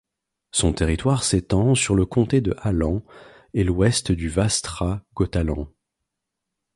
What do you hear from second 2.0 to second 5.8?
Comté de Halland et l'ouest du Västra Götaland.